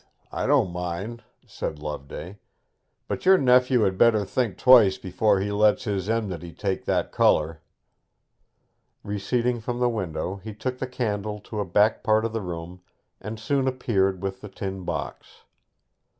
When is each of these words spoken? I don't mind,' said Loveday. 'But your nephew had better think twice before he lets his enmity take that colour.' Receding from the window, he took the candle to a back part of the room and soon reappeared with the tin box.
I 0.31 0.47
don't 0.47 0.71
mind,' 0.73 1.23
said 1.45 1.77
Loveday. 1.77 2.39
'But 3.07 3.23
your 3.23 3.37
nephew 3.37 3.81
had 3.81 3.99
better 3.99 4.25
think 4.25 4.57
twice 4.57 4.97
before 4.97 5.39
he 5.39 5.51
lets 5.51 5.83
his 5.83 6.09
enmity 6.09 6.53
take 6.53 6.85
that 6.85 7.11
colour.' 7.11 7.61
Receding 9.03 9.59
from 9.59 9.77
the 9.79 9.89
window, 9.89 10.37
he 10.37 10.55
took 10.55 10.79
the 10.79 10.87
candle 10.87 11.39
to 11.41 11.59
a 11.59 11.65
back 11.65 12.01
part 12.03 12.25
of 12.25 12.33
the 12.33 12.41
room 12.41 12.81
and 13.19 13.39
soon 13.39 13.65
reappeared 13.65 14.23
with 14.23 14.41
the 14.41 14.49
tin 14.49 14.85
box. 14.85 15.43